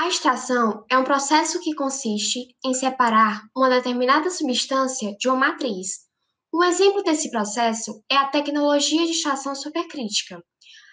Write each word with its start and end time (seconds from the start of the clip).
A 0.00 0.06
extração 0.06 0.84
é 0.88 0.96
um 0.96 1.02
processo 1.02 1.58
que 1.58 1.74
consiste 1.74 2.54
em 2.64 2.72
separar 2.72 3.42
uma 3.54 3.68
determinada 3.68 4.30
substância 4.30 5.16
de 5.18 5.28
uma 5.28 5.48
matriz. 5.48 6.06
Um 6.54 6.62
exemplo 6.62 7.02
desse 7.02 7.32
processo 7.32 8.00
é 8.08 8.16
a 8.16 8.28
tecnologia 8.28 9.04
de 9.04 9.10
extração 9.10 9.56
supercrítica, 9.56 10.40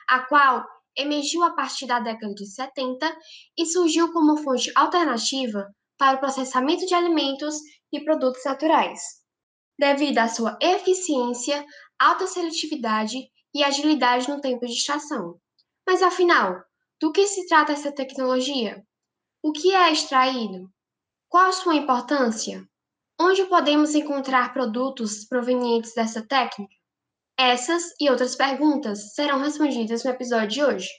a 0.09 0.21
qual 0.21 0.65
emergiu 0.97 1.43
a 1.43 1.53
partir 1.53 1.85
da 1.85 1.99
década 1.99 2.33
de 2.33 2.47
70 2.47 3.15
e 3.55 3.67
surgiu 3.67 4.11
como 4.11 4.37
fonte 4.37 4.71
alternativa 4.75 5.71
para 5.99 6.17
o 6.17 6.19
processamento 6.19 6.87
de 6.87 6.95
alimentos 6.95 7.57
e 7.93 8.03
produtos 8.03 8.43
naturais, 8.43 8.99
devido 9.77 10.17
à 10.17 10.27
sua 10.27 10.57
eficiência, 10.59 11.63
alta 11.99 12.25
seletividade 12.25 13.19
e 13.53 13.63
agilidade 13.63 14.27
no 14.27 14.41
tempo 14.41 14.65
de 14.65 14.73
extração. 14.73 15.39
Mas 15.85 16.01
afinal, 16.01 16.55
do 16.99 17.11
que 17.11 17.27
se 17.27 17.45
trata 17.45 17.71
essa 17.71 17.91
tecnologia? 17.91 18.83
O 19.45 19.51
que 19.51 19.75
é 19.75 19.93
extraído? 19.93 20.71
Qual 21.29 21.45
a 21.45 21.51
sua 21.51 21.75
importância? 21.75 22.67
Onde 23.21 23.45
podemos 23.45 23.93
encontrar 23.93 24.51
produtos 24.51 25.23
provenientes 25.23 25.93
dessa 25.93 26.19
técnica? 26.23 26.73
Essas 27.37 27.93
e 28.01 28.09
outras 28.09 28.35
perguntas 28.35 29.13
serão 29.13 29.39
respondidas 29.39 30.03
no 30.03 30.09
episódio 30.09 30.47
de 30.47 30.63
hoje. 30.63 30.89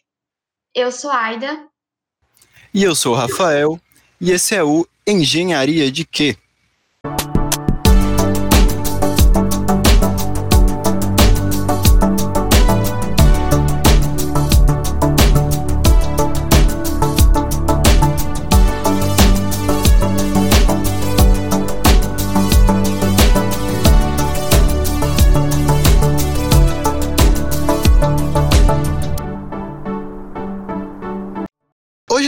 Eu 0.73 0.93
sou 0.93 1.11
Aida. 1.11 1.69
E 2.73 2.85
eu 2.85 2.95
sou 2.95 3.17
Rafael. 3.17 3.81
E 4.21 4.31
esse 4.31 4.55
é 4.55 4.63
o 4.63 4.87
Engenharia 5.05 5.91
de 5.91 6.05
Quê? 6.05 6.39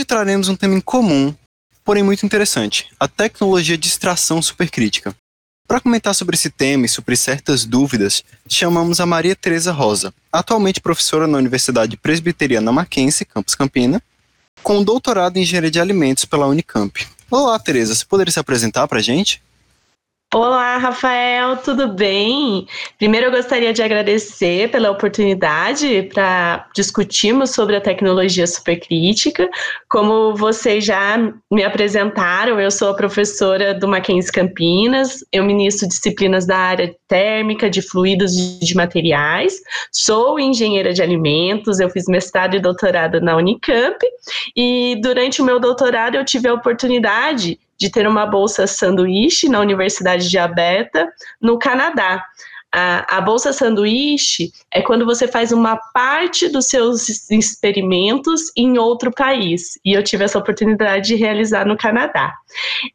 Traremos 0.05 0.49
um 0.49 0.55
tema 0.55 0.75
em 0.75 0.81
comum, 0.81 1.33
porém 1.83 2.03
muito 2.03 2.23
interessante: 2.23 2.87
a 2.99 3.07
tecnologia 3.07 3.75
de 3.75 3.87
extração 3.87 4.39
supercrítica. 4.41 5.15
Para 5.67 5.79
comentar 5.79 6.13
sobre 6.13 6.35
esse 6.35 6.51
tema 6.51 6.85
e 6.85 6.89
sobre 6.89 7.15
certas 7.15 7.65
dúvidas, 7.65 8.23
chamamos 8.47 8.99
a 8.99 9.05
Maria 9.05 9.35
Teresa 9.35 9.71
Rosa, 9.71 10.13
atualmente 10.31 10.79
professora 10.79 11.25
na 11.25 11.37
Universidade 11.39 11.97
Presbiteriana 11.97 12.71
Mackenzie, 12.71 13.25
campus 13.25 13.55
Campina, 13.55 14.01
com 14.61 14.83
doutorado 14.83 15.37
em 15.37 15.41
Engenharia 15.41 15.71
de 15.71 15.79
Alimentos 15.79 16.25
pela 16.25 16.45
Unicamp. 16.45 17.07
Olá, 17.31 17.57
Teresa, 17.57 17.95
você 17.95 18.05
poderia 18.05 18.31
se 18.31 18.39
apresentar 18.39 18.87
para 18.87 18.99
a 18.99 19.01
gente? 19.01 19.41
Olá, 20.31 20.77
Rafael, 20.77 21.57
tudo 21.57 21.87
bem? 21.87 22.67
Primeiro, 22.99 23.25
eu 23.25 23.31
gostaria 23.31 23.73
de 23.73 23.81
agradecer 23.81 24.69
pela 24.69 24.91
oportunidade 24.91 26.07
para 26.13 26.67
discutirmos 26.75 27.49
sobre 27.49 27.75
a 27.75 27.81
tecnologia 27.81 28.45
supercrítica. 28.45 29.49
Como 29.89 30.35
vocês 30.35 30.85
já 30.85 31.17
me 31.51 31.63
apresentaram, 31.63 32.59
eu 32.59 32.69
sou 32.69 32.89
a 32.89 32.93
professora 32.93 33.73
do 33.73 33.87
Mackenzie 33.87 34.31
Campinas, 34.31 35.25
eu 35.31 35.43
ministro 35.43 35.87
disciplinas 35.87 36.45
da 36.45 36.57
área 36.57 36.95
térmica, 37.07 37.67
de 37.67 37.81
fluidos 37.81 38.37
e 38.37 38.63
de 38.63 38.75
materiais, 38.75 39.55
sou 39.91 40.39
engenheira 40.39 40.93
de 40.93 41.01
alimentos, 41.01 41.79
eu 41.79 41.89
fiz 41.89 42.05
mestrado 42.05 42.55
e 42.55 42.59
doutorado 42.59 43.19
na 43.19 43.35
Unicamp, 43.35 43.97
e 44.55 44.95
durante 45.01 45.41
o 45.41 45.45
meu 45.45 45.59
doutorado 45.59 46.13
eu 46.13 46.23
tive 46.23 46.47
a 46.47 46.53
oportunidade 46.53 47.57
de 47.79 47.89
ter 47.89 48.05
uma 48.07 48.25
bolsa 48.25 48.67
sanduíche 48.67 49.47
na 49.47 49.59
Universidade 49.59 50.29
de 50.29 50.37
Alberta, 50.37 51.07
no 51.41 51.57
Canadá. 51.57 52.23
A, 52.71 53.17
a, 53.17 53.21
bolsa 53.21 53.51
sanduíche 53.51 54.51
é 54.69 54.79
quando 54.79 55.03
você 55.03 55.27
faz 55.27 55.51
uma 55.51 55.75
parte 55.75 56.47
dos 56.49 56.67
seus 56.67 57.31
experimentos 57.31 58.51
em 58.55 58.77
outro 58.77 59.11
país. 59.11 59.79
E 59.83 59.93
eu 59.93 60.03
tive 60.03 60.25
essa 60.25 60.37
oportunidade 60.37 61.07
de 61.07 61.15
realizar 61.15 61.65
no 61.65 61.75
Canadá. 61.75 62.35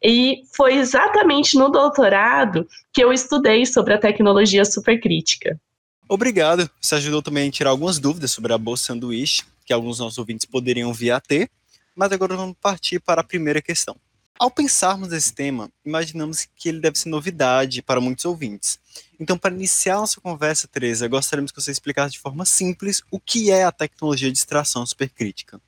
E 0.01 0.43
foi 0.55 0.75
exatamente 0.75 1.57
no 1.57 1.69
doutorado 1.69 2.65
que 2.93 3.03
eu 3.03 3.11
estudei 3.11 3.65
sobre 3.65 3.95
a 3.95 3.97
tecnologia 3.97 4.63
supercrítica. 4.63 5.59
Obrigado. 6.07 6.69
Você 6.79 6.95
ajudou 6.95 7.21
também 7.21 7.49
a 7.49 7.51
tirar 7.51 7.71
algumas 7.71 7.99
dúvidas 7.99 8.31
sobre 8.31 8.53
a 8.53 8.57
bolsa 8.57 8.85
sanduíche, 8.85 9.43
que 9.65 9.73
alguns 9.73 9.99
nossos 9.99 10.17
ouvintes 10.17 10.45
poderiam 10.45 10.93
vir 10.93 11.11
a 11.11 11.19
ter. 11.19 11.49
Mas 11.93 12.11
agora 12.13 12.37
vamos 12.37 12.55
partir 12.61 12.99
para 12.99 13.21
a 13.21 13.23
primeira 13.23 13.61
questão. 13.61 13.97
Ao 14.37 14.51
pensarmos 14.51 15.09
nesse 15.09 15.33
tema, 15.33 15.71
imaginamos 15.85 16.45
que 16.57 16.67
ele 16.67 16.81
deve 16.81 16.99
ser 16.99 17.07
novidade 17.07 17.81
para 17.81 18.01
muitos 18.01 18.25
ouvintes. 18.25 18.77
Então, 19.17 19.37
para 19.37 19.55
iniciar 19.55 19.95
nossa 19.95 20.19
conversa, 20.19 20.67
Teresa, 20.67 21.07
gostaríamos 21.07 21.53
que 21.53 21.61
você 21.61 21.71
explicasse 21.71 22.13
de 22.13 22.19
forma 22.19 22.43
simples 22.43 23.01
o 23.09 23.17
que 23.17 23.49
é 23.49 23.63
a 23.63 23.71
tecnologia 23.71 24.29
de 24.29 24.37
extração 24.37 24.85
supercrítica. 24.85 25.61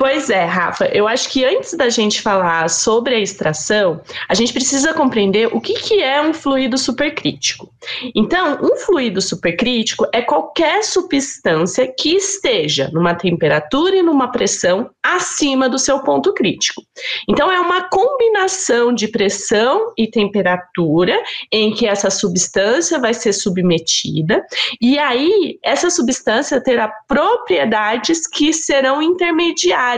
Pois 0.00 0.30
é, 0.30 0.46
Rafa, 0.46 0.86
eu 0.94 1.06
acho 1.06 1.28
que 1.28 1.44
antes 1.44 1.74
da 1.74 1.90
gente 1.90 2.22
falar 2.22 2.70
sobre 2.70 3.14
a 3.14 3.18
extração, 3.18 4.00
a 4.30 4.34
gente 4.34 4.50
precisa 4.50 4.94
compreender 4.94 5.54
o 5.54 5.60
que, 5.60 5.74
que 5.74 6.02
é 6.02 6.22
um 6.22 6.32
fluido 6.32 6.78
supercrítico. 6.78 7.70
Então, 8.14 8.58
um 8.62 8.76
fluido 8.76 9.20
supercrítico 9.20 10.06
é 10.10 10.22
qualquer 10.22 10.84
substância 10.84 11.86
que 11.86 12.16
esteja 12.16 12.88
numa 12.94 13.14
temperatura 13.14 13.96
e 13.96 14.02
numa 14.02 14.32
pressão 14.32 14.88
acima 15.02 15.68
do 15.68 15.78
seu 15.78 15.98
ponto 15.98 16.32
crítico. 16.32 16.82
Então, 17.28 17.52
é 17.52 17.60
uma 17.60 17.86
combinação 17.90 18.94
de 18.94 19.06
pressão 19.06 19.92
e 19.98 20.06
temperatura 20.06 21.22
em 21.52 21.74
que 21.74 21.86
essa 21.86 22.08
substância 22.08 22.98
vai 22.98 23.12
ser 23.12 23.34
submetida, 23.34 24.42
e 24.80 24.98
aí 24.98 25.58
essa 25.62 25.90
substância 25.90 26.58
terá 26.58 26.88
propriedades 27.06 28.26
que 28.26 28.50
serão 28.54 29.02
intermediárias 29.02 29.89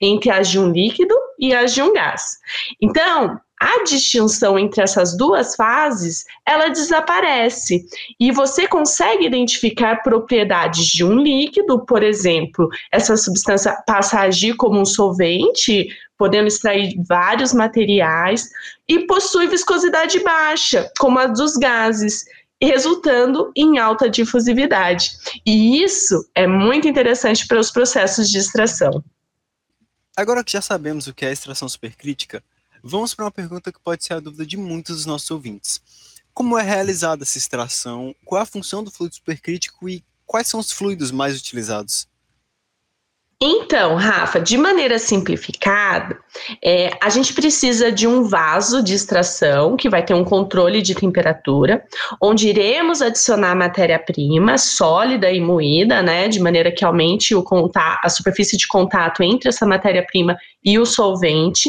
entre 0.00 0.30
as 0.30 0.48
de 0.48 0.58
um 0.58 0.70
líquido 0.70 1.14
e 1.38 1.54
as 1.54 1.72
de 1.72 1.82
um 1.82 1.92
gás. 1.92 2.22
Então, 2.80 3.40
a 3.58 3.84
distinção 3.84 4.58
entre 4.58 4.82
essas 4.82 5.16
duas 5.16 5.56
fases, 5.56 6.24
ela 6.46 6.68
desaparece 6.68 7.86
e 8.20 8.30
você 8.30 8.68
consegue 8.68 9.24
identificar 9.24 10.02
propriedades 10.02 10.84
de 10.86 11.02
um 11.02 11.18
líquido, 11.18 11.84
por 11.86 12.02
exemplo, 12.02 12.68
essa 12.92 13.16
substância 13.16 13.74
passa 13.86 14.18
a 14.18 14.22
agir 14.24 14.54
como 14.56 14.78
um 14.78 14.84
solvente, 14.84 15.88
podendo 16.18 16.48
extrair 16.48 16.94
vários 17.08 17.54
materiais 17.54 18.46
e 18.86 19.06
possui 19.06 19.46
viscosidade 19.46 20.18
baixa, 20.20 20.90
como 20.98 21.18
a 21.18 21.26
dos 21.26 21.56
gases 21.56 22.24
resultando 22.62 23.50
em 23.56 23.78
alta 23.78 24.08
difusividade. 24.08 25.10
E 25.46 25.82
isso 25.82 26.26
é 26.34 26.46
muito 26.46 26.88
interessante 26.88 27.46
para 27.46 27.60
os 27.60 27.70
processos 27.70 28.30
de 28.30 28.38
extração. 28.38 29.02
Agora 30.18 30.42
que 30.42 30.52
já 30.52 30.62
sabemos 30.62 31.06
o 31.06 31.12
que 31.12 31.26
é 31.26 31.30
extração 31.30 31.68
supercrítica, 31.68 32.42
vamos 32.82 33.12
para 33.12 33.26
uma 33.26 33.30
pergunta 33.30 33.70
que 33.70 33.78
pode 33.78 34.02
ser 34.02 34.14
a 34.14 34.20
dúvida 34.20 34.46
de 34.46 34.56
muitos 34.56 34.96
dos 34.96 35.04
nossos 35.04 35.30
ouvintes. 35.30 35.82
Como 36.32 36.56
é 36.56 36.62
realizada 36.62 37.22
essa 37.22 37.36
extração? 37.36 38.16
Qual 38.24 38.38
é 38.38 38.42
a 38.42 38.46
função 38.46 38.82
do 38.82 38.90
fluido 38.90 39.14
supercrítico 39.14 39.86
e 39.90 40.02
quais 40.24 40.48
são 40.48 40.58
os 40.58 40.72
fluidos 40.72 41.10
mais 41.10 41.38
utilizados? 41.38 42.08
Então, 43.38 43.96
Rafa, 43.96 44.40
de 44.40 44.56
maneira 44.56 44.98
simplificada, 44.98 46.18
é, 46.64 46.96
a 47.02 47.10
gente 47.10 47.34
precisa 47.34 47.92
de 47.92 48.06
um 48.06 48.24
vaso 48.24 48.82
de 48.82 48.94
extração 48.94 49.76
que 49.76 49.90
vai 49.90 50.02
ter 50.02 50.14
um 50.14 50.24
controle 50.24 50.80
de 50.80 50.94
temperatura, 50.94 51.84
onde 52.18 52.48
iremos 52.48 53.02
adicionar 53.02 53.54
matéria-prima 53.54 54.56
sólida 54.56 55.30
e 55.30 55.38
moída, 55.38 56.02
né, 56.02 56.28
de 56.28 56.40
maneira 56.40 56.72
que 56.72 56.82
aumente 56.82 57.34
o 57.34 57.42
contato, 57.42 58.00
a 58.02 58.08
superfície 58.08 58.56
de 58.56 58.66
contato 58.66 59.22
entre 59.22 59.50
essa 59.50 59.66
matéria-prima 59.66 60.34
e 60.64 60.78
o 60.78 60.86
solvente. 60.86 61.68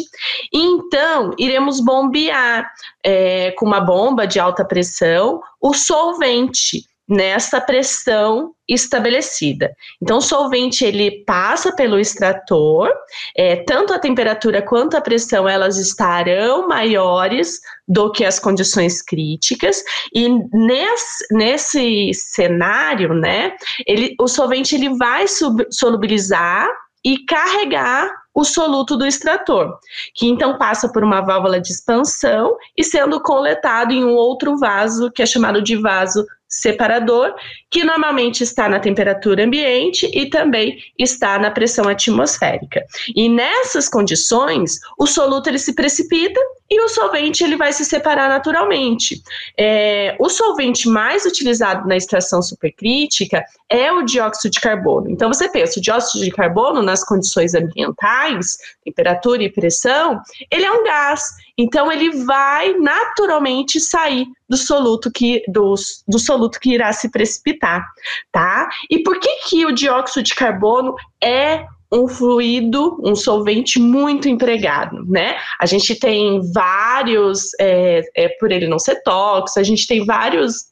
E 0.53 0.57
então, 0.57 1.31
iremos 1.37 1.83
bombear 1.83 2.65
é, 3.03 3.51
com 3.57 3.65
uma 3.65 3.81
bomba 3.81 4.25
de 4.25 4.39
alta 4.39 4.63
pressão 4.63 5.41
o 5.59 5.73
solvente 5.73 6.85
nessa 7.07 7.61
pressão 7.61 8.53
estabelecida. 8.67 9.73
Então, 10.01 10.17
o 10.17 10.21
solvente 10.21 10.83
ele 10.83 11.23
passa 11.23 11.73
pelo 11.73 11.97
extrator, 11.97 12.91
é, 13.35 13.55
tanto 13.63 13.93
a 13.93 13.99
temperatura 13.99 14.61
quanto 14.61 14.97
a 14.97 15.01
pressão 15.01 15.47
elas 15.47 15.77
estarão 15.77 16.67
maiores 16.67 17.59
do 17.87 18.11
que 18.11 18.25
as 18.25 18.39
condições 18.39 19.01
críticas 19.01 19.81
e 20.13 20.27
nesse, 20.53 21.33
nesse 21.33 22.11
cenário, 22.13 23.13
né, 23.13 23.55
ele, 23.85 24.13
o 24.19 24.27
solvente 24.27 24.75
ele 24.75 24.89
vai 24.97 25.27
sub, 25.27 25.65
solubilizar 25.71 26.67
e 27.05 27.23
carregar 27.25 28.11
o 28.37 28.43
soluto 28.43 28.95
do 28.95 29.05
extrator, 29.05 29.79
que 30.13 30.27
então 30.27 30.59
passa 30.59 30.87
por 30.91 31.03
uma 31.03 31.21
válvula 31.21 31.59
de 31.59 31.71
expansão 31.71 32.55
e 32.77 32.83
sendo 32.83 33.19
coletado 33.19 33.91
em 33.91 34.03
um 34.03 34.13
outro 34.13 34.57
vaso, 34.57 35.09
que 35.09 35.23
é 35.23 35.25
chamado 35.25 35.59
de 35.59 35.75
vaso 35.75 36.23
separador, 36.47 37.33
que 37.69 37.83
normalmente 37.83 38.43
está 38.43 38.69
na 38.69 38.79
temperatura 38.79 39.43
ambiente 39.43 40.09
e 40.13 40.29
também 40.29 40.77
está 40.97 41.37
na 41.37 41.51
pressão 41.51 41.87
atmosférica. 41.87 42.83
E 43.15 43.27
nessas 43.27 43.89
condições, 43.89 44.79
o 44.97 45.05
soluto 45.05 45.49
ele 45.49 45.59
se 45.59 45.73
precipita 45.73 46.39
e 46.69 46.81
o 46.81 46.89
solvente 46.89 47.43
ele 47.43 47.55
vai 47.55 47.71
se 47.71 47.85
separar 47.85 48.29
naturalmente. 48.29 49.21
É, 49.57 50.15
o 50.19 50.29
solvente 50.29 50.87
mais 50.87 51.25
utilizado 51.25 51.87
na 51.87 51.95
extração 51.95 52.41
supercrítica 52.41 53.43
é 53.69 53.91
o 53.91 54.03
dióxido 54.03 54.51
de 54.51 54.59
carbono. 54.59 55.09
Então 55.09 55.31
você 55.31 55.49
pensa, 55.49 55.79
o 55.79 55.81
dióxido 55.81 56.23
de 56.23 56.31
carbono 56.31 56.81
nas 56.81 57.03
condições 57.03 57.53
ambientais, 57.53 58.57
temperatura 58.83 59.43
e 59.43 59.51
pressão, 59.51 60.21
ele 60.51 60.65
é 60.65 60.71
um 60.71 60.83
gás. 60.83 61.23
Então 61.57 61.91
ele 61.91 62.23
vai 62.23 62.73
naturalmente 62.73 63.79
sair 63.79 64.27
do 64.47 64.55
soluto 64.55 65.11
que 65.11 65.41
do, 65.47 65.73
do 66.07 66.19
soluto 66.19 66.59
que 66.59 66.73
irá 66.73 66.93
se 66.93 67.09
precipitar, 67.09 67.85
tá? 68.31 68.69
E 68.89 69.01
por 69.01 69.19
que 69.19 69.29
que 69.47 69.65
o 69.65 69.71
dióxido 69.71 70.23
de 70.23 70.35
carbono 70.35 70.95
é 71.21 71.65
um 71.91 72.07
fluido, 72.07 72.99
um 73.03 73.15
solvente 73.15 73.79
muito 73.79 74.27
empregado, 74.27 75.05
né? 75.05 75.37
A 75.59 75.65
gente 75.65 75.95
tem 75.95 76.41
vários, 76.53 77.51
é, 77.59 78.01
é, 78.15 78.29
por 78.39 78.51
ele 78.51 78.67
não 78.67 78.77
ser 78.77 79.01
tóxico, 79.03 79.59
a 79.59 79.63
gente 79.63 79.87
tem 79.87 80.05
vários 80.05 80.65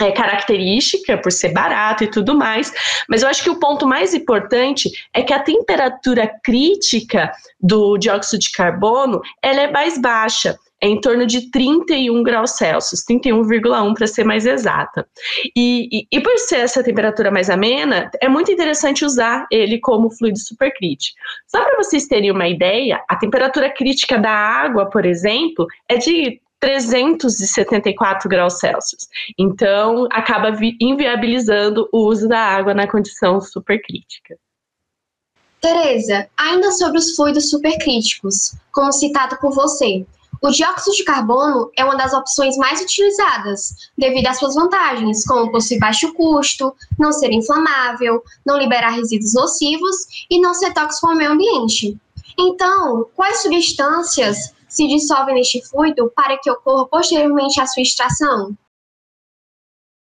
é, 0.00 0.12
característica 0.12 1.18
por 1.18 1.32
ser 1.32 1.52
barato 1.52 2.04
e 2.04 2.10
tudo 2.10 2.34
mais, 2.34 2.72
mas 3.08 3.22
eu 3.22 3.28
acho 3.28 3.42
que 3.42 3.50
o 3.50 3.60
ponto 3.60 3.86
mais 3.86 4.14
importante 4.14 4.90
é 5.14 5.22
que 5.22 5.32
a 5.32 5.42
temperatura 5.42 6.30
crítica 6.42 7.32
do 7.60 7.96
dióxido 7.98 8.40
de 8.40 8.50
carbono 8.50 9.20
ela 9.42 9.62
é 9.62 9.70
mais 9.70 9.98
baixa 9.98 10.56
é 10.82 10.88
em 10.88 11.00
torno 11.00 11.26
de 11.26 11.50
31 11.50 12.22
graus 12.22 12.50
Celsius, 12.52 13.02
31,1 13.08 13.94
para 13.94 14.06
ser 14.06 14.24
mais 14.24 14.44
exata. 14.44 15.06
E, 15.56 15.88
e, 15.90 16.06
e, 16.12 16.20
por 16.20 16.36
ser 16.38 16.58
essa 16.58 16.82
temperatura 16.82 17.30
mais 17.30 17.48
amena, 17.48 18.10
é 18.20 18.28
muito 18.28 18.52
interessante 18.52 19.04
usar 19.04 19.46
ele 19.50 19.78
como 19.78 20.10
fluido 20.10 20.38
supercrítico. 20.38 21.16
Só 21.46 21.62
para 21.62 21.76
vocês 21.78 22.06
terem 22.06 22.30
uma 22.30 22.46
ideia, 22.46 23.02
a 23.08 23.16
temperatura 23.16 23.70
crítica 23.70 24.18
da 24.18 24.30
água, 24.30 24.90
por 24.90 25.06
exemplo, 25.06 25.66
é 25.88 25.96
de 25.96 26.40
374 26.66 28.28
graus 28.28 28.58
Celsius. 28.58 29.06
Então, 29.38 30.08
acaba 30.10 30.50
inviabilizando 30.80 31.88
o 31.92 32.08
uso 32.08 32.28
da 32.28 32.40
água 32.40 32.74
na 32.74 32.88
condição 32.88 33.40
supercrítica. 33.40 34.36
Tereza, 35.60 36.28
ainda 36.36 36.72
sobre 36.72 36.98
os 36.98 37.14
fluidos 37.14 37.50
supercríticos, 37.50 38.56
como 38.72 38.92
citado 38.92 39.38
por 39.38 39.54
você, 39.54 40.04
o 40.42 40.50
dióxido 40.50 40.96
de 40.96 41.04
carbono 41.04 41.70
é 41.78 41.84
uma 41.84 41.94
das 41.94 42.12
opções 42.12 42.56
mais 42.56 42.80
utilizadas, 42.80 43.90
devido 43.96 44.26
às 44.26 44.38
suas 44.38 44.56
vantagens, 44.56 45.24
como 45.24 45.52
possui 45.52 45.78
baixo 45.78 46.12
custo, 46.14 46.74
não 46.98 47.12
ser 47.12 47.30
inflamável, 47.30 48.24
não 48.44 48.58
liberar 48.58 48.90
resíduos 48.90 49.34
nocivos 49.34 49.96
e 50.28 50.40
não 50.40 50.52
ser 50.52 50.74
tóxico 50.74 51.06
ao 51.06 51.14
meio 51.14 51.30
ambiente. 51.30 51.96
Então, 52.36 53.06
quais 53.14 53.40
substâncias 53.42 54.55
se 54.76 54.86
dissolvem 54.86 55.34
neste 55.34 55.66
fluido 55.66 56.12
para 56.14 56.38
que 56.38 56.50
ocorra 56.50 56.86
posteriormente 56.86 57.60
a 57.60 57.66
sua 57.66 57.82
extração? 57.82 58.54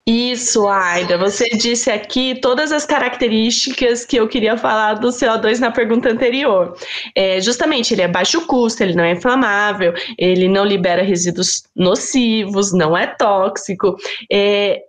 Isso, 0.07 0.67
Aida. 0.67 1.19
Você 1.19 1.49
disse 1.51 1.91
aqui 1.91 2.35
todas 2.41 2.73
as 2.73 2.85
características 2.85 4.05
que 4.05 4.17
eu 4.17 4.27
queria 4.27 4.57
falar 4.57 4.95
do 4.95 5.09
CO2 5.09 5.59
na 5.59 5.71
pergunta 5.71 6.11
anterior. 6.11 6.77
É, 7.15 7.41
justamente, 7.41 7.95
ele 7.95 8.03
é 8.03 8.09
baixo 8.09 8.47
custo, 8.47 8.83
ele 8.83 8.95
não 8.95 9.05
é 9.05 9.13
inflamável, 9.13 9.93
ele 10.19 10.49
não 10.49 10.65
libera 10.65 11.03
resíduos 11.03 11.63
nocivos, 11.77 12.73
não 12.73 12.97
é 12.97 13.07
tóxico. 13.07 13.97
É, 14.33 14.83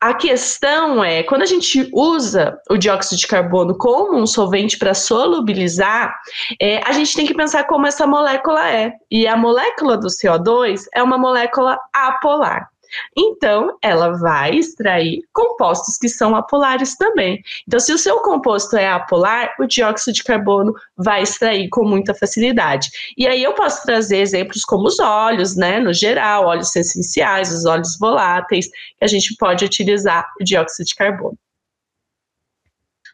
a 0.00 0.14
questão 0.14 1.02
é, 1.02 1.22
quando 1.24 1.42
a 1.42 1.46
gente 1.46 1.88
usa 1.92 2.58
o 2.70 2.76
dióxido 2.76 3.18
de 3.18 3.26
carbono 3.26 3.76
como 3.76 4.16
um 4.16 4.26
solvente 4.26 4.78
para 4.78 4.94
solubilizar, 4.94 6.14
é, 6.60 6.80
a 6.88 6.92
gente 6.92 7.14
tem 7.14 7.26
que 7.26 7.34
pensar 7.34 7.64
como 7.64 7.86
essa 7.86 8.06
molécula 8.06 8.70
é. 8.70 8.92
E 9.10 9.26
a 9.26 9.36
molécula 9.36 9.96
do 9.96 10.06
CO2 10.06 10.84
é 10.94 11.02
uma 11.02 11.18
molécula 11.18 11.78
apolar. 11.92 12.68
Então, 13.16 13.76
ela 13.82 14.16
vai 14.18 14.56
extrair 14.56 15.22
compostos 15.32 15.96
que 15.96 16.08
são 16.08 16.34
apolares 16.34 16.96
também. 16.96 17.42
Então, 17.66 17.80
se 17.80 17.92
o 17.92 17.98
seu 17.98 18.18
composto 18.20 18.76
é 18.76 18.88
apolar, 18.88 19.54
o 19.58 19.66
dióxido 19.66 20.14
de 20.14 20.24
carbono 20.24 20.74
vai 20.96 21.22
extrair 21.22 21.68
com 21.68 21.84
muita 21.84 22.14
facilidade. 22.14 22.88
E 23.16 23.26
aí 23.26 23.42
eu 23.42 23.54
posso 23.54 23.82
trazer 23.84 24.18
exemplos 24.18 24.64
como 24.64 24.86
os 24.86 24.98
óleos, 24.98 25.56
né, 25.56 25.80
no 25.80 25.92
geral, 25.92 26.46
óleos 26.46 26.74
essenciais, 26.74 27.52
os 27.52 27.64
óleos 27.64 27.98
voláteis, 27.98 28.68
que 28.68 29.04
a 29.04 29.06
gente 29.06 29.34
pode 29.36 29.64
utilizar 29.64 30.28
o 30.40 30.44
dióxido 30.44 30.86
de 30.86 30.94
carbono. 30.94 31.38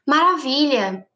Maravilha! 0.06 1.06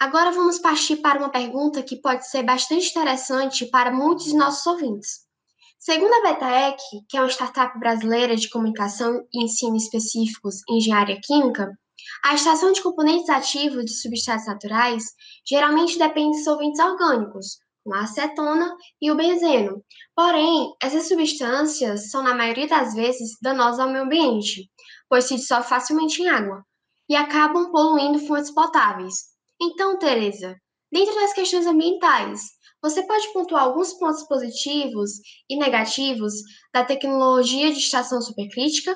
Agora 0.00 0.32
vamos 0.32 0.58
partir 0.58 0.96
para 0.96 1.18
uma 1.18 1.30
pergunta 1.30 1.82
que 1.82 1.96
pode 1.96 2.28
ser 2.28 2.42
bastante 2.42 2.90
interessante 2.90 3.66
para 3.66 3.90
muitos 3.90 4.26
de 4.26 4.36
nossos 4.36 4.66
ouvintes. 4.66 5.23
Segundo 5.84 6.14
a 6.14 6.32
Betaec, 6.32 6.80
que 7.10 7.18
é 7.18 7.20
uma 7.20 7.28
startup 7.28 7.78
brasileira 7.78 8.34
de 8.34 8.48
comunicação 8.48 9.20
e 9.30 9.44
ensino 9.44 9.76
específicos 9.76 10.62
em 10.66 10.78
engenharia 10.78 11.20
química, 11.22 11.78
a 12.24 12.34
extração 12.34 12.72
de 12.72 12.82
componentes 12.82 13.28
ativos 13.28 13.84
de 13.84 14.00
substratos 14.00 14.46
naturais 14.46 15.04
geralmente 15.46 15.98
depende 15.98 16.38
de 16.38 16.42
solventes 16.42 16.80
orgânicos, 16.80 17.58
como 17.82 17.96
a 17.96 18.00
acetona 18.04 18.74
e 18.98 19.10
o 19.10 19.14
benzeno. 19.14 19.84
Porém, 20.16 20.72
essas 20.82 21.06
substâncias 21.06 22.10
são, 22.10 22.22
na 22.22 22.34
maioria 22.34 22.66
das 22.66 22.94
vezes, 22.94 23.32
danosas 23.42 23.80
ao 23.80 23.90
meio 23.90 24.04
ambiente, 24.04 24.70
pois 25.06 25.24
se 25.24 25.34
dissolvem 25.34 25.68
facilmente 25.68 26.22
em 26.22 26.30
água 26.30 26.64
e 27.10 27.14
acabam 27.14 27.70
poluindo 27.70 28.20
fontes 28.20 28.50
potáveis. 28.54 29.16
Então, 29.60 29.98
Teresa, 29.98 30.56
dentro 30.90 31.14
das 31.14 31.34
questões 31.34 31.66
ambientais, 31.66 32.40
você 32.84 33.02
pode 33.02 33.32
pontuar 33.32 33.62
alguns 33.62 33.94
pontos 33.94 34.24
positivos 34.24 35.12
e 35.48 35.56
negativos 35.56 36.34
da 36.70 36.84
tecnologia 36.84 37.72
de 37.72 37.78
extração 37.78 38.20
supercrítica? 38.20 38.94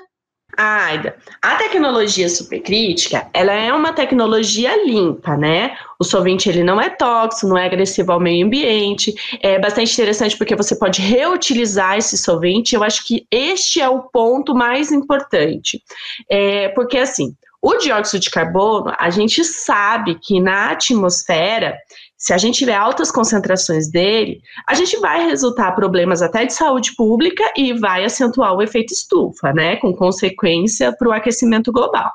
Aida, 0.55 1.17
a 1.40 1.56
tecnologia 1.56 2.29
supercrítica, 2.29 3.29
ela 3.32 3.52
é 3.52 3.73
uma 3.73 3.94
tecnologia 3.94 4.85
limpa, 4.85 5.38
né? 5.38 5.75
O 5.99 6.05
solvente 6.05 6.50
ele 6.50 6.62
não 6.62 6.79
é 6.79 6.90
tóxico, 6.90 7.49
não 7.49 7.56
é 7.56 7.64
agressivo 7.64 8.12
ao 8.12 8.20
meio 8.20 8.46
ambiente. 8.46 9.14
É 9.43 9.58
bastante 9.58 9.93
interessante 9.93 10.37
porque 10.37 10.56
você 10.56 10.79
pode 10.79 11.00
reutilizar 11.00 11.96
esse 11.96 12.19
solvente. 12.19 12.75
Eu 12.75 12.82
acho 12.82 13.06
que 13.06 13.26
este 13.31 13.81
é 13.81 13.88
o 13.88 14.02
ponto 14.02 14.55
mais 14.55 14.93
importante, 14.93 15.82
é, 16.31 16.69
porque 16.70 16.99
assim, 16.99 17.35
o 17.61 17.75
dióxido 17.76 18.20
de 18.20 18.31
carbono, 18.31 18.94
a 18.99 19.11
gente 19.11 19.43
sabe 19.44 20.19
que 20.20 20.40
na 20.40 20.70
atmosfera 20.70 21.76
se 22.18 22.34
a 22.34 22.38
gente 22.38 22.58
tiver 22.58 22.74
altas 22.74 23.12
concentrações 23.12 23.88
dele, 23.88 24.42
a 24.66 24.75
gente 24.75 24.98
vai 24.98 25.25
resultar 25.25 25.72
problemas 25.72 26.20
até 26.20 26.44
de 26.44 26.52
saúde 26.52 26.94
pública 26.96 27.44
e 27.56 27.72
vai 27.72 28.04
acentuar 28.04 28.54
o 28.54 28.60
efeito 28.60 28.92
estufa, 28.92 29.52
né, 29.52 29.76
com 29.76 29.94
consequência 29.94 30.92
para 30.92 31.08
o 31.08 31.12
aquecimento 31.12 31.70
global. 31.70 32.10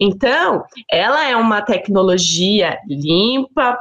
Então, 0.00 0.64
ela 0.90 1.28
é 1.28 1.36
uma 1.36 1.60
tecnologia 1.60 2.78
limpa, 2.88 3.78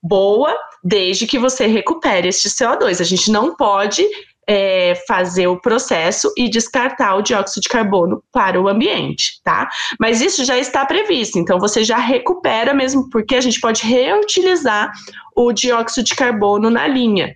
boa, 0.00 0.56
desde 0.82 1.26
que 1.26 1.38
você 1.38 1.66
recupere 1.66 2.28
este 2.28 2.48
CO2. 2.48 3.00
A 3.00 3.04
gente 3.04 3.30
não 3.30 3.56
pode 3.56 4.06
é, 4.48 4.94
fazer 5.06 5.46
o 5.46 5.60
processo 5.60 6.32
e 6.36 6.48
descartar 6.48 7.14
o 7.16 7.22
dióxido 7.22 7.62
de 7.62 7.68
carbono 7.68 8.22
para 8.32 8.60
o 8.60 8.68
ambiente, 8.68 9.40
tá? 9.44 9.68
Mas 9.98 10.20
isso 10.20 10.44
já 10.44 10.58
está 10.58 10.84
previsto, 10.84 11.38
então 11.38 11.58
você 11.58 11.84
já 11.84 11.98
recupera 11.98 12.74
mesmo, 12.74 13.08
porque 13.10 13.36
a 13.36 13.40
gente 13.40 13.60
pode 13.60 13.82
reutilizar 13.82 14.90
o 15.36 15.52
dióxido 15.52 16.04
de 16.04 16.14
carbono 16.14 16.70
na 16.70 16.86
linha 16.86 17.34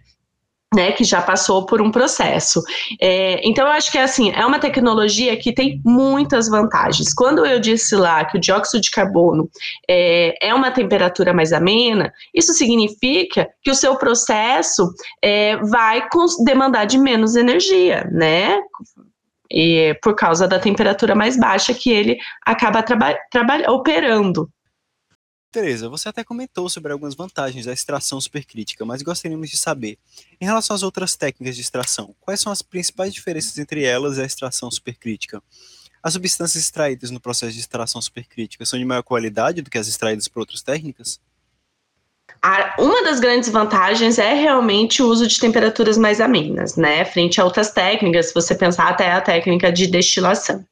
né, 0.75 0.92
que 0.92 1.04
já 1.04 1.23
passou 1.23 1.64
por 1.64 1.80
um 1.80 1.90
processo. 1.90 2.62
É, 3.00 3.40
então, 3.46 3.66
eu 3.66 3.73
acho 3.73 3.90
que 3.90 3.99
assim, 3.99 4.30
é 4.32 4.44
uma 4.44 4.58
tecnologia 4.58 5.37
que 5.37 5.52
tem 5.52 5.80
muitas 5.85 6.49
vantagens. 6.49 7.14
Quando 7.14 7.46
eu 7.46 7.61
disse 7.61 7.94
lá 7.94 8.25
que 8.25 8.37
o 8.37 8.40
dióxido 8.40 8.80
de 8.80 8.90
carbono 8.90 9.49
é, 9.88 10.35
é 10.49 10.54
uma 10.54 10.70
temperatura 10.70 11.32
mais 11.32 11.52
amena, 11.52 12.12
isso 12.35 12.52
significa 12.52 13.49
que 13.62 13.70
o 13.70 13.75
seu 13.75 13.96
processo 13.96 14.92
é, 15.23 15.56
vai 15.56 16.06
demandar 16.44 16.85
de 16.85 16.99
menos 16.99 17.37
energia, 17.37 18.08
né? 18.12 18.61
E 19.50 19.96
por 20.02 20.16
causa 20.16 20.49
da 20.49 20.58
temperatura 20.58 21.14
mais 21.14 21.38
baixa 21.38 21.73
que 21.73 21.90
ele 21.90 22.18
acaba 22.44 22.85
operando. 23.68 24.50
Tereza, 25.50 25.88
você 25.88 26.09
até 26.09 26.23
comentou 26.23 26.69
sobre 26.69 26.93
algumas 26.93 27.15
vantagens 27.15 27.65
da 27.65 27.73
extração 27.73 28.21
supercrítica, 28.21 28.85
mas 28.85 29.00
gostaríamos 29.03 29.49
de 29.49 29.57
saber, 29.57 29.99
em 30.41 30.45
relação 30.45 30.76
às 30.76 30.83
outras 30.83 31.17
técnicas 31.17 31.57
de 31.57 31.62
extração, 31.62 32.15
quais 32.21 32.41
são 32.41 32.53
as 32.53 32.61
principais 32.61 33.15
diferenças 33.15 33.57
entre 33.57 33.83
elas 33.83 34.19
e 34.19 34.21
a 34.21 34.25
extração 34.25 34.71
supercrítica? 34.71 35.43
As 36.03 36.12
substâncias 36.12 36.62
extraídas 36.62 37.11
no 37.11 37.21
processo 37.21 37.55
de 37.55 37.61
extração 37.61 38.00
supercrítica 38.03 38.67
são 38.67 38.79
de 38.79 38.85
maior 38.85 39.03
qualidade 39.03 39.62
do 39.62 39.71
que 39.71 39.79
as 39.79 39.88
extraídas 39.88 40.29
por 40.29 40.41
outras 40.41 40.62
técnicas? 40.62 41.19
Uma 42.78 43.02
das 43.02 43.18
grandes 43.18 43.49
vantagens 43.49 44.18
é 44.18 44.35
realmente 44.35 45.02
o 45.02 45.09
uso 45.09 45.26
de 45.26 45.38
temperaturas 45.40 45.99
mais 45.99 46.21
amenas, 46.21 46.76
né? 46.76 47.04
Frente 47.04 47.40
a 47.40 47.45
outras 47.45 47.73
técnicas, 47.73 48.26
se 48.26 48.35
você 48.35 48.54
pensar 48.54 48.88
até 48.88 49.11
a 49.11 49.21
técnica 49.21 49.73
de 49.73 49.87
destilação. 49.87 50.64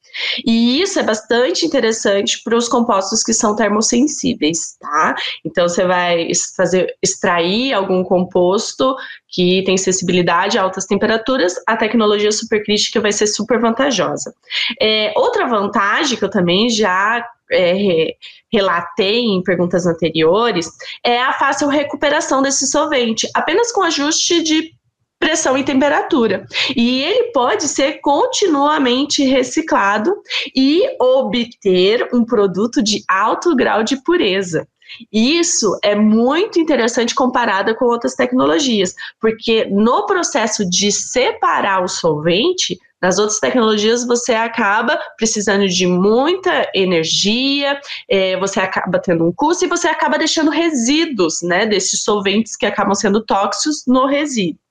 E 0.46 0.80
isso 0.80 0.98
é 1.00 1.02
bastante 1.02 1.66
interessante 1.66 2.40
para 2.44 2.56
os 2.56 2.68
compostos 2.68 3.22
que 3.24 3.32
são 3.32 3.56
termossensíveis, 3.56 4.76
tá? 4.80 5.16
Então 5.44 5.68
você 5.68 5.84
vai 5.84 6.28
fazer 6.56 6.94
extrair 7.02 7.72
algum 7.72 8.04
composto 8.04 8.94
que 9.34 9.64
tem 9.64 9.76
sensibilidade 9.76 10.56
a 10.56 10.62
altas 10.62 10.86
temperaturas, 10.86 11.54
a 11.66 11.76
tecnologia 11.76 12.30
supercrítica 12.30 13.00
vai 13.00 13.10
ser 13.10 13.26
super 13.26 13.60
vantajosa. 13.60 14.32
É, 14.80 15.12
outra 15.16 15.46
vantagem 15.48 16.16
que 16.16 16.24
eu 16.24 16.30
também 16.30 16.70
já 16.70 17.26
é, 17.50 18.14
relatei 18.52 19.24
em 19.24 19.42
perguntas 19.42 19.86
anteriores 19.86 20.70
é 21.04 21.20
a 21.20 21.32
fácil 21.32 21.66
recuperação 21.66 22.42
desse 22.42 22.68
solvente, 22.68 23.28
apenas 23.34 23.72
com 23.72 23.82
ajuste 23.82 24.40
de 24.40 24.70
pressão 25.18 25.58
e 25.58 25.64
temperatura. 25.64 26.46
E 26.76 27.02
ele 27.02 27.32
pode 27.32 27.64
ser 27.64 27.94
continuamente 28.02 29.24
reciclado 29.24 30.14
e 30.54 30.82
obter 31.00 32.08
um 32.12 32.24
produto 32.24 32.82
de 32.82 33.02
alto 33.08 33.56
grau 33.56 33.82
de 33.82 34.00
pureza. 34.02 34.68
Isso 35.12 35.78
é 35.82 35.94
muito 35.94 36.58
interessante 36.58 37.14
comparada 37.14 37.74
com 37.74 37.86
outras 37.86 38.14
tecnologias, 38.14 38.94
porque 39.20 39.64
no 39.66 40.06
processo 40.06 40.68
de 40.68 40.92
separar 40.92 41.82
o 41.82 41.88
solvente, 41.88 42.78
nas 43.00 43.18
outras 43.18 43.38
tecnologias 43.38 44.06
você 44.06 44.34
acaba 44.34 44.98
precisando 45.16 45.68
de 45.68 45.86
muita 45.86 46.70
energia, 46.74 47.78
é, 48.08 48.36
você 48.38 48.60
acaba 48.60 48.98
tendo 48.98 49.26
um 49.26 49.32
custo 49.32 49.64
e 49.64 49.68
você 49.68 49.88
acaba 49.88 50.16
deixando 50.16 50.50
resíduos, 50.50 51.42
né, 51.42 51.66
desses 51.66 52.02
solventes 52.02 52.56
que 52.56 52.64
acabam 52.64 52.94
sendo 52.94 53.22
tóxicos 53.24 53.84
no 53.86 54.06
resíduo 54.06 54.63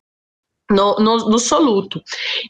no, 0.73 0.95
no, 0.95 1.17
no, 1.29 1.39
soluto. 1.39 2.01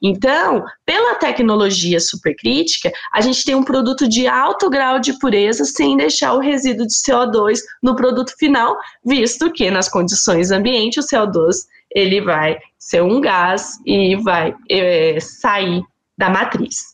Então, 0.02 0.64
pela 0.86 1.16
tecnologia 1.16 2.00
supercrítica, 2.00 2.92
a 3.12 3.22
gente 3.22 3.44
tem 3.44 3.56
um 3.56 3.64
produto 3.64 4.08
de 4.08 4.28
alto 4.28 4.70
grau 4.70 5.00
de 5.00 5.18
pureza 5.20 5.66
sem 5.66 5.98
deixar 5.98 6.34
o 6.34 6.40
resíduo 6.40 6.88
de 6.88 6.94
CO2 6.94 7.60
no 7.82 7.96
produto 7.96 8.34
final, 8.38 8.78
visto 9.04 9.52
que 9.52 9.70
nas 9.70 9.90
condições 9.90 10.52
ambiente 10.52 11.00
o 11.00 11.04
CO2 11.04 11.68
ele 11.94 12.22
vai 12.22 12.58
ser 12.78 13.04
um 13.04 13.22
gás 13.22 13.78
e 13.86 14.16
vai 14.16 14.56
é, 14.70 15.20
sair 15.20 15.84
da 16.18 16.30
matriz. 16.30 16.94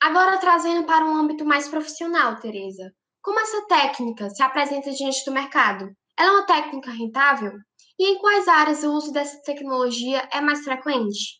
Agora 0.00 0.38
trazendo 0.38 0.84
para 0.84 1.04
um 1.04 1.16
âmbito 1.16 1.44
mais 1.44 1.68
profissional, 1.68 2.36
Tereza, 2.36 2.92
como 3.22 3.38
essa 3.38 3.66
técnica 3.66 4.30
se 4.30 4.42
apresenta 4.42 4.90
diante 4.92 5.24
do 5.24 5.32
mercado? 5.32 5.90
Ela 6.18 6.28
é 6.28 6.32
uma 6.32 6.46
técnica 6.46 6.90
rentável? 6.90 7.52
E 8.00 8.12
em 8.12 8.18
quais 8.18 8.48
áreas 8.48 8.82
o 8.82 8.94
uso 8.94 9.12
dessa 9.12 9.42
tecnologia 9.42 10.26
é 10.32 10.40
mais 10.40 10.64
frequente? 10.64 11.38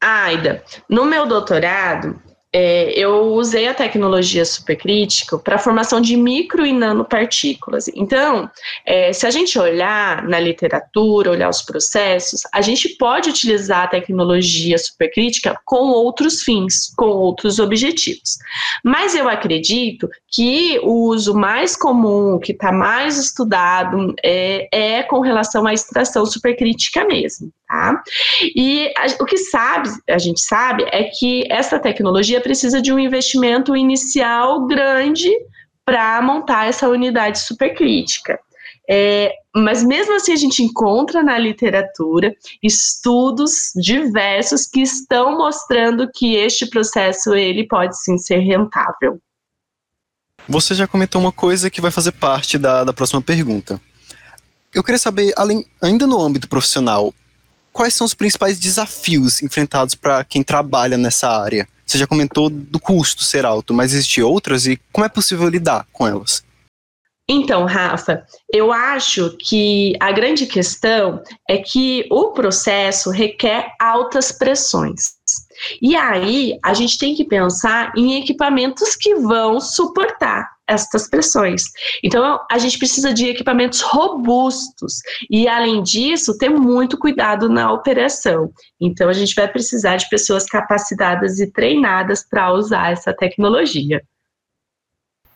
Aida, 0.00 0.64
no 0.88 1.04
meu 1.04 1.24
doutorado, 1.24 2.20
é, 2.52 2.92
eu 2.98 3.32
usei 3.32 3.66
a 3.66 3.74
tecnologia 3.74 4.44
supercrítica 4.44 5.38
para 5.38 5.56
a 5.56 5.58
formação 5.58 6.00
de 6.00 6.16
micro 6.16 6.66
e 6.66 6.72
nanopartículas. 6.72 7.88
Então, 7.94 8.50
é, 8.84 9.12
se 9.12 9.26
a 9.26 9.30
gente 9.30 9.58
olhar 9.58 10.28
na 10.28 10.38
literatura, 10.38 11.30
olhar 11.30 11.48
os 11.48 11.62
processos, 11.62 12.42
a 12.52 12.60
gente 12.60 12.90
pode 12.96 13.30
utilizar 13.30 13.84
a 13.84 13.88
tecnologia 13.88 14.76
supercrítica 14.76 15.58
com 15.64 15.90
outros 15.90 16.42
fins, 16.42 16.92
com 16.94 17.06
outros 17.06 17.58
objetivos. 17.58 18.36
Mas 18.84 19.14
eu 19.14 19.28
acredito 19.28 20.08
que 20.30 20.78
o 20.82 21.08
uso 21.08 21.34
mais 21.34 21.74
comum, 21.74 22.38
que 22.38 22.52
está 22.52 22.70
mais 22.70 23.16
estudado, 23.16 24.14
é, 24.22 24.68
é 24.70 25.02
com 25.02 25.20
relação 25.20 25.66
à 25.66 25.72
extração 25.72 26.26
supercrítica 26.26 27.04
mesmo. 27.06 27.50
Tá? 27.72 28.02
E 28.54 28.92
a, 28.98 29.22
o 29.22 29.24
que 29.24 29.38
sabe, 29.38 29.88
a 30.06 30.18
gente 30.18 30.42
sabe 30.42 30.84
é 30.92 31.04
que 31.04 31.50
essa 31.50 31.78
tecnologia 31.78 32.38
precisa 32.38 32.82
de 32.82 32.92
um 32.92 32.98
investimento 32.98 33.74
inicial 33.74 34.66
grande 34.66 35.30
para 35.82 36.20
montar 36.20 36.68
essa 36.68 36.86
unidade 36.86 37.38
supercrítica. 37.38 38.38
É, 38.90 39.32
mas 39.56 39.82
mesmo 39.82 40.14
assim 40.14 40.34
a 40.34 40.36
gente 40.36 40.62
encontra 40.62 41.22
na 41.22 41.38
literatura 41.38 42.34
estudos 42.62 43.72
diversos 43.74 44.66
que 44.66 44.82
estão 44.82 45.38
mostrando 45.38 46.10
que 46.12 46.34
este 46.34 46.66
processo 46.66 47.32
ele 47.32 47.66
pode 47.66 47.98
sim 47.98 48.18
ser 48.18 48.40
rentável. 48.40 49.18
Você 50.46 50.74
já 50.74 50.86
comentou 50.86 51.22
uma 51.22 51.32
coisa 51.32 51.70
que 51.70 51.80
vai 51.80 51.90
fazer 51.90 52.12
parte 52.12 52.58
da, 52.58 52.84
da 52.84 52.92
próxima 52.92 53.22
pergunta. 53.22 53.80
Eu 54.74 54.84
queria 54.84 54.98
saber, 54.98 55.32
além, 55.38 55.64
ainda 55.80 56.06
no 56.06 56.20
âmbito 56.20 56.48
profissional, 56.48 57.14
quais 57.72 57.94
são 57.94 58.04
os 58.04 58.14
principais 58.14 58.58
desafios 58.58 59.42
enfrentados 59.42 59.94
para 59.94 60.24
quem 60.24 60.42
trabalha 60.42 60.96
nessa 60.96 61.28
área? 61.28 61.66
Você 61.86 61.98
já 61.98 62.06
comentou 62.06 62.48
do 62.48 62.78
custo 62.78 63.22
ser 63.24 63.44
alto, 63.44 63.74
mas 63.74 63.92
existem 63.92 64.22
outras 64.22 64.66
e 64.66 64.80
como 64.92 65.04
é 65.04 65.08
possível 65.08 65.48
lidar 65.48 65.86
com 65.92 66.06
elas? 66.06 66.44
Então, 67.28 67.64
Rafa, 67.64 68.24
eu 68.52 68.72
acho 68.72 69.36
que 69.38 69.94
a 70.00 70.10
grande 70.10 70.46
questão 70.46 71.22
é 71.48 71.58
que 71.58 72.06
o 72.10 72.32
processo 72.32 73.10
requer 73.10 73.72
altas 73.80 74.32
pressões. 74.32 75.12
E 75.80 75.94
aí, 75.94 76.58
a 76.64 76.74
gente 76.74 76.98
tem 76.98 77.14
que 77.14 77.24
pensar 77.24 77.92
em 77.96 78.20
equipamentos 78.20 78.96
que 78.96 79.14
vão 79.14 79.60
suportar 79.60 80.50
estas 80.72 81.08
pressões. 81.08 81.64
Então, 82.02 82.40
a 82.50 82.58
gente 82.58 82.78
precisa 82.78 83.12
de 83.12 83.28
equipamentos 83.28 83.80
robustos 83.80 85.00
e, 85.30 85.46
além 85.46 85.82
disso, 85.82 86.36
ter 86.36 86.48
muito 86.48 86.98
cuidado 86.98 87.48
na 87.48 87.72
operação. 87.72 88.50
Então, 88.80 89.08
a 89.08 89.12
gente 89.12 89.34
vai 89.34 89.48
precisar 89.48 89.96
de 89.96 90.08
pessoas 90.08 90.46
capacitadas 90.46 91.38
e 91.38 91.50
treinadas 91.50 92.26
para 92.28 92.52
usar 92.52 92.92
essa 92.92 93.12
tecnologia. 93.12 94.02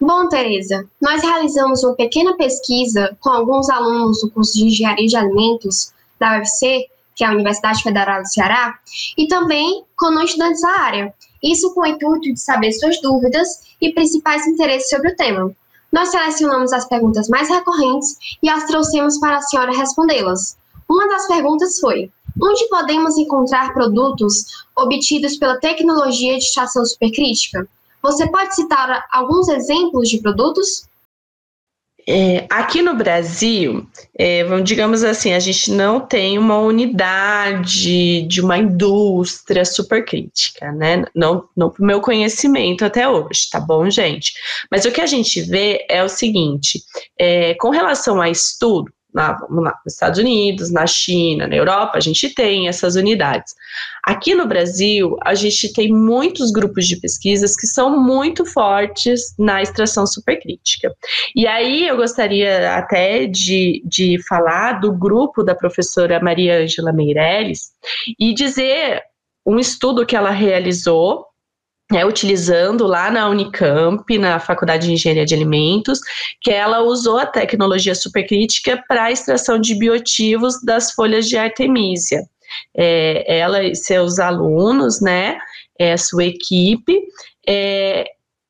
Bom, 0.00 0.28
Tereza, 0.28 0.86
nós 1.00 1.22
realizamos 1.22 1.82
uma 1.82 1.94
pequena 1.94 2.36
pesquisa 2.36 3.16
com 3.20 3.30
alguns 3.30 3.70
alunos 3.70 4.20
do 4.20 4.30
curso 4.30 4.52
de 4.52 4.66
Engenharia 4.66 5.06
de 5.06 5.16
Alimentos 5.16 5.92
da 6.20 6.38
UFC, 6.38 6.86
que 7.14 7.24
é 7.24 7.26
a 7.26 7.32
Universidade 7.32 7.82
Federal 7.82 8.20
do 8.20 8.28
Ceará, 8.28 8.78
e 9.16 9.26
também 9.26 9.84
com 9.96 10.20
estudantes 10.20 10.60
da 10.60 10.70
área. 10.70 11.14
Isso 11.42 11.72
com 11.74 11.82
o 11.82 11.86
intuito 11.86 12.32
de 12.32 12.40
saber 12.40 12.72
suas 12.72 13.00
dúvidas 13.00 13.48
e 13.80 13.92
principais 13.92 14.46
interesses 14.46 14.88
sobre 14.88 15.10
o 15.12 15.16
tema. 15.16 15.54
Nós 15.92 16.10
selecionamos 16.10 16.72
as 16.72 16.88
perguntas 16.88 17.28
mais 17.28 17.48
recorrentes 17.48 18.16
e 18.42 18.48
as 18.48 18.64
trouxemos 18.64 19.18
para 19.18 19.36
a 19.38 19.42
senhora 19.42 19.76
respondê-las. 19.76 20.56
Uma 20.88 21.08
das 21.08 21.26
perguntas 21.26 21.78
foi: 21.78 22.10
onde 22.40 22.68
podemos 22.68 23.16
encontrar 23.16 23.72
produtos 23.72 24.46
obtidos 24.76 25.36
pela 25.36 25.58
tecnologia 25.58 26.36
de 26.38 26.44
extração 26.44 26.84
supercrítica? 26.84 27.68
Você 28.02 28.28
pode 28.30 28.54
citar 28.54 29.04
alguns 29.12 29.48
exemplos 29.48 30.08
de 30.08 30.18
produtos? 30.18 30.86
É, 32.08 32.46
aqui 32.48 32.82
no 32.82 32.94
Brasil, 32.94 33.84
é, 34.16 34.44
vamos, 34.44 34.64
digamos 34.64 35.02
assim, 35.02 35.32
a 35.32 35.40
gente 35.40 35.72
não 35.72 35.98
tem 35.98 36.38
uma 36.38 36.56
unidade 36.58 38.22
de 38.22 38.40
uma 38.40 38.56
indústria 38.56 39.64
supercrítica, 39.64 40.70
né? 40.70 41.04
Não, 41.12 41.48
não 41.56 41.68
para 41.68 41.82
o 41.82 41.86
meu 41.86 42.00
conhecimento 42.00 42.84
até 42.84 43.08
hoje, 43.08 43.48
tá 43.50 43.58
bom, 43.58 43.90
gente? 43.90 44.34
Mas 44.70 44.84
o 44.84 44.92
que 44.92 45.00
a 45.00 45.06
gente 45.06 45.42
vê 45.42 45.84
é 45.90 46.04
o 46.04 46.08
seguinte: 46.08 46.80
é, 47.18 47.54
com 47.54 47.70
relação 47.70 48.20
a 48.20 48.30
estudo, 48.30 48.92
na, 49.16 49.32
vamos 49.32 49.64
lá, 49.64 49.74
nos 49.82 49.94
Estados 49.94 50.20
Unidos, 50.20 50.70
na 50.70 50.86
China, 50.86 51.48
na 51.48 51.56
Europa, 51.56 51.96
a 51.96 52.00
gente 52.00 52.34
tem 52.34 52.68
essas 52.68 52.96
unidades. 52.96 53.54
Aqui 54.04 54.34
no 54.34 54.46
Brasil, 54.46 55.16
a 55.24 55.34
gente 55.34 55.72
tem 55.72 55.90
muitos 55.90 56.52
grupos 56.52 56.86
de 56.86 56.96
pesquisas 57.00 57.56
que 57.56 57.66
são 57.66 57.98
muito 57.98 58.44
fortes 58.44 59.34
na 59.38 59.62
extração 59.62 60.06
supercrítica. 60.06 60.94
E 61.34 61.46
aí 61.46 61.88
eu 61.88 61.96
gostaria 61.96 62.76
até 62.76 63.26
de, 63.26 63.82
de 63.86 64.22
falar 64.28 64.80
do 64.80 64.92
grupo 64.92 65.42
da 65.42 65.54
professora 65.54 66.20
Maria 66.20 66.58
Ângela 66.62 66.92
Meirelles 66.92 67.70
e 68.20 68.34
dizer 68.34 69.00
um 69.46 69.58
estudo 69.58 70.04
que 70.04 70.14
ela 70.14 70.30
realizou 70.30 71.24
é, 71.92 72.04
utilizando 72.04 72.86
lá 72.86 73.10
na 73.10 73.28
Unicamp, 73.28 74.18
na 74.18 74.40
Faculdade 74.40 74.86
de 74.86 74.92
Engenharia 74.92 75.24
de 75.24 75.34
Alimentos, 75.34 76.00
que 76.40 76.50
ela 76.50 76.80
usou 76.82 77.18
a 77.18 77.26
tecnologia 77.26 77.94
supercrítica 77.94 78.82
para 78.88 79.12
extração 79.12 79.58
de 79.58 79.74
biotivos 79.78 80.60
das 80.62 80.92
folhas 80.92 81.28
de 81.28 81.36
artemisia. 81.36 82.22
É, 82.76 83.38
ela 83.38 83.62
e 83.62 83.74
seus 83.74 84.18
alunos, 84.18 85.00
né, 85.00 85.38
é, 85.78 85.96
sua 85.96 86.24
equipe, 86.24 87.00
é, 87.46 88.04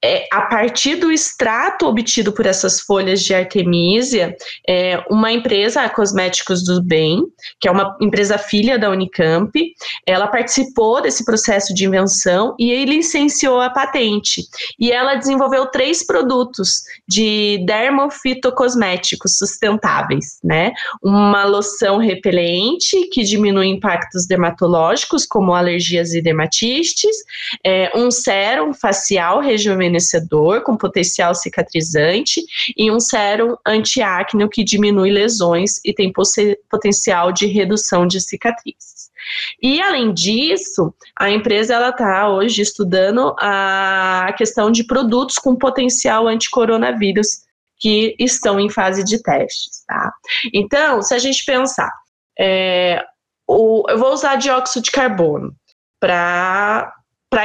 é, 0.06 0.28
a 0.30 0.42
partir 0.42 0.94
do 0.94 1.10
extrato 1.10 1.84
obtido 1.86 2.32
por 2.32 2.46
essas 2.46 2.80
folhas 2.80 3.22
de 3.22 3.34
artemisia, 3.34 4.36
é, 4.68 5.02
uma 5.10 5.32
empresa, 5.32 5.82
a 5.82 5.90
Cosméticos 5.90 6.62
do 6.64 6.80
Bem, 6.80 7.24
que 7.58 7.66
é 7.66 7.70
uma 7.72 7.96
empresa 8.00 8.38
filha 8.38 8.78
da 8.78 8.88
Unicamp, 8.88 9.50
ela 10.06 10.28
participou 10.28 11.02
desse 11.02 11.24
processo 11.24 11.74
de 11.74 11.84
invenção 11.84 12.54
e 12.56 12.84
licenciou 12.84 13.60
a 13.60 13.68
patente. 13.68 14.42
E 14.78 14.92
ela 14.92 15.16
desenvolveu 15.16 15.66
três 15.66 16.06
produtos 16.06 16.84
de 17.08 17.64
dermofitocosméticos 17.66 19.36
sustentáveis, 19.36 20.38
né? 20.44 20.72
Uma 21.02 21.44
loção 21.44 21.98
repelente 21.98 23.08
que 23.10 23.24
diminui 23.24 23.66
impactos 23.66 24.24
dermatológicos, 24.24 25.26
como 25.26 25.52
alergias 25.52 26.14
e 26.14 26.22
dermatistes, 26.22 27.16
é, 27.64 27.90
um 27.96 28.08
sérum 28.12 28.72
facial 28.72 29.40
rejuvenescedor 29.96 30.62
com 30.62 30.76
potencial 30.76 31.34
cicatrizante 31.34 32.42
e 32.76 32.90
um 32.90 33.00
sérum 33.00 33.56
antiacne 33.66 34.48
que 34.48 34.62
diminui 34.62 35.10
lesões 35.10 35.80
e 35.84 35.92
tem 35.92 36.12
potencial 36.70 37.32
de 37.32 37.46
redução 37.46 38.06
de 38.06 38.20
cicatrizes. 38.20 39.10
E 39.60 39.80
além 39.80 40.12
disso, 40.12 40.94
a 41.18 41.30
empresa 41.30 41.74
ela 41.74 41.88
está 41.88 42.28
hoje 42.28 42.62
estudando 42.62 43.34
a 43.40 44.32
questão 44.38 44.70
de 44.70 44.84
produtos 44.84 45.36
com 45.36 45.56
potencial 45.56 46.28
anticoronavírus 46.28 47.44
que 47.78 48.14
estão 48.18 48.58
em 48.60 48.70
fase 48.70 49.04
de 49.04 49.22
testes, 49.22 49.84
tá? 49.86 50.12
Então, 50.54 51.02
se 51.02 51.12
a 51.12 51.18
gente 51.18 51.44
pensar, 51.44 51.92
é, 52.38 53.02
o, 53.46 53.84
eu 53.88 53.98
vou 53.98 54.12
usar 54.12 54.36
dióxido 54.36 54.84
de 54.84 54.90
carbono 54.90 55.54
para 56.00 56.92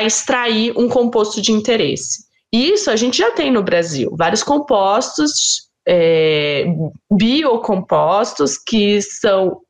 extrair 0.03 0.74
um 0.77 0.88
composto 0.88 1.41
de 1.41 1.51
interesse. 1.51 2.30
Isso 2.53 2.91
a 2.91 2.96
gente 2.96 3.17
já 3.17 3.31
tem 3.31 3.51
no 3.51 3.63
Brasil, 3.63 4.13
vários 4.17 4.43
compostos 4.43 5.72
é, 5.88 6.65
biocompostos 7.12 8.58
que 8.58 9.01
são 9.01 9.62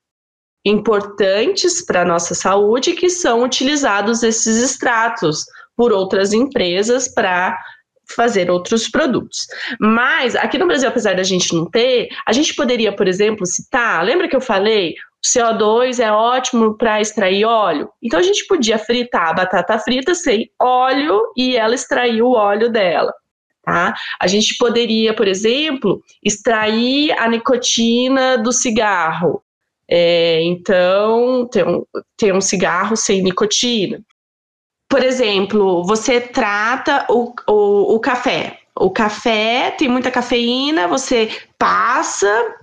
importantes 0.65 1.83
para 1.83 2.01
a 2.01 2.05
nossa 2.05 2.35
saúde 2.35 2.93
que 2.93 3.09
são 3.09 3.43
utilizados 3.43 4.21
esses 4.21 4.57
extratos 4.57 5.43
por 5.75 5.91
outras 5.91 6.33
empresas 6.33 7.11
para 7.11 7.57
fazer 8.15 8.51
outros 8.51 8.89
produtos. 8.89 9.47
Mas 9.79 10.35
aqui 10.35 10.57
no 10.57 10.67
Brasil, 10.67 10.89
apesar 10.89 11.15
da 11.15 11.23
gente 11.23 11.55
não 11.55 11.69
ter, 11.69 12.09
a 12.27 12.33
gente 12.33 12.53
poderia, 12.53 12.93
por 12.95 13.07
exemplo, 13.07 13.45
citar, 13.45 14.03
lembra 14.03 14.27
que 14.27 14.35
eu 14.35 14.41
falei, 14.41 14.93
o 15.23 15.27
CO2 15.27 15.99
é 15.99 16.11
ótimo 16.11 16.77
para 16.77 17.01
extrair 17.01 17.45
óleo? 17.45 17.89
Então 18.01 18.19
a 18.19 18.23
gente 18.23 18.45
podia 18.47 18.79
fritar 18.79 19.29
a 19.29 19.33
batata 19.33 19.77
frita 19.79 20.15
sem 20.15 20.49
óleo 20.59 21.21
e 21.37 21.55
ela 21.55 21.75
extrair 21.75 22.21
o 22.21 22.31
óleo 22.31 22.71
dela. 22.71 23.13
Tá? 23.63 23.93
A 24.19 24.27
gente 24.27 24.57
poderia, 24.57 25.13
por 25.13 25.27
exemplo, 25.27 26.01
extrair 26.23 27.11
a 27.11 27.27
nicotina 27.27 28.37
do 28.37 28.51
cigarro 28.51 29.43
é, 29.93 30.41
então, 30.43 31.45
tem 31.51 31.65
um, 31.65 31.83
tem 32.15 32.31
um 32.31 32.39
cigarro 32.39 32.95
sem 32.95 33.21
nicotina. 33.21 34.01
Por 34.89 35.03
exemplo, 35.03 35.83
você 35.83 36.21
trata 36.21 37.05
o, 37.09 37.33
o, 37.45 37.95
o 37.95 37.99
café. 37.99 38.59
O 38.73 38.89
café 38.89 39.71
tem 39.71 39.89
muita 39.89 40.09
cafeína, 40.09 40.87
você 40.87 41.29
passa 41.59 42.55